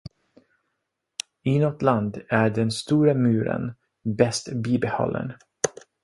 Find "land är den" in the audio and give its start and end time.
1.81-2.71